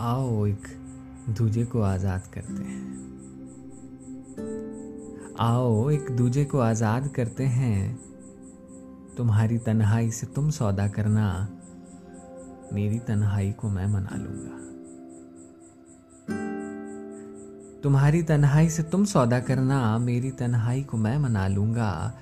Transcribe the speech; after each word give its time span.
आओ 0.00 0.46
एक 0.46 0.62
दूजे 1.28 1.64
को 1.64 1.80
आज़ाद 1.82 2.22
करते 2.34 2.62
हैं। 2.62 3.04
आओ 5.40 5.90
एक 5.90 6.10
दूजे 6.10 6.44
को 6.44 6.58
आज़ाद 6.58 7.08
करते 7.08 7.44
हैं। 7.44 8.00
तुम्हारी 9.16 9.58
तन्हाई 9.58 10.10
से 10.10 10.26
तुम 10.26 10.50
सौदा 10.50 10.88
करना। 10.88 11.48
मेरी 12.72 12.98
तन्हाई 12.98 13.52
को 13.52 13.68
मैं 13.68 13.86
मना 13.86 14.16
लूँगा। 14.16 14.60
तुम्हारी 17.82 18.22
तन्हाई 18.22 18.70
से 18.70 18.82
तुम 18.82 19.04
सौदा 19.04 19.40
करना। 19.40 19.98
मेरी 19.98 20.30
तन्हाई 20.30 20.82
को 20.82 20.96
मैं 20.96 21.18
मना 21.18 21.48
लूँगा। 21.48 22.14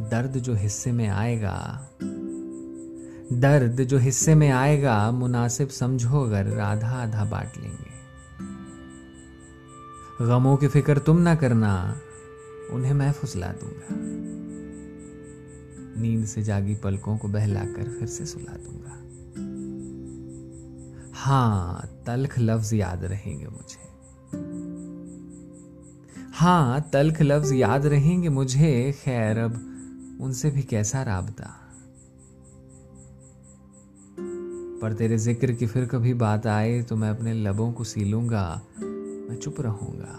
दर्द 0.00 0.32
जो 0.32 0.54
हिस्से 0.54 0.92
में 0.92 1.08
आएगा 1.08 1.88
दर्द 3.32 3.80
जो 3.80 3.98
हिस्से 3.98 4.34
में 4.34 4.50
आएगा, 4.50 5.10
मुनासिब 5.10 5.68
समझो 5.68 6.24
अगर 6.24 6.60
आधा 6.60 6.88
आधा 6.88 7.24
बांट 7.24 7.56
लेंगे। 7.56 7.96
गमों 10.26 10.56
की 10.56 10.68
फ़िक्र 10.68 10.98
तुम 10.98 11.18
ना 11.18 11.34
करना, 11.34 12.00
उन्हें 12.72 12.92
मैं 12.92 13.12
फुसला 13.12 13.46
दूँगा। 13.46 13.86
नींद 16.02 16.26
से 16.26 16.42
जागी 16.42 16.74
पलकों 16.74 17.18
को 17.18 17.28
बहलाकर 17.28 17.84
फिर 17.98 18.08
से 18.08 18.26
सुला 18.26 18.56
दूँगा। 18.56 19.02
हाँ 21.14 22.02
तलख 22.06 22.38
लफ्ज 22.38 22.74
याद 22.74 23.04
रहेंगे 23.04 23.46
मुझे। 23.46 23.86
हाँ 26.34 26.90
तलख 26.92 27.22
लफ्ज 27.22 27.52
याद 27.52 27.86
रहेंगे 27.86 28.28
मुझे, 28.28 28.94
खैर 29.04 29.38
अब 29.38 29.52
उनसे 30.20 30.50
भी 30.50 30.62
कैसा 30.62 31.02
राबता? 31.02 31.65
पर 34.82 34.92
तेरे 34.92 35.16
ज़िक्र 35.18 35.52
की 35.52 35.66
फिर 35.66 35.84
कभी 35.86 36.12
बात 36.14 36.46
आए 36.46 36.80
तो 36.82 36.96
मैं 36.96 37.10
अपने 37.10 37.32
लबों 37.34 37.72
को 37.72 37.84
सीलूँगा 37.84 38.62
मैं 38.78 39.36
चुप 39.36 39.60
रहूँगा। 39.60 40.18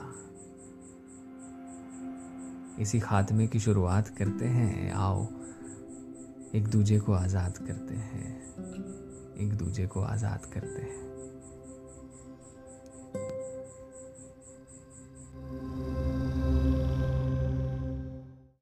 इसी 2.82 3.00
खात्मे 3.00 3.48
की 3.48 3.60
शुरुआत 3.60 4.08
करते 4.18 4.46
हैं, 4.46 4.92
आओ, 4.94 5.28
एक 6.56 6.68
दूजे 6.68 7.00
को 7.00 7.14
आज़ाद 7.14 7.58
करते 7.58 7.96
हैं, 7.96 8.36
एक 9.38 9.54
दूजे 9.54 9.88
को 9.88 10.02
आज़ाद 10.02 10.46
करते 10.46 10.82
हैं। 10.82 11.17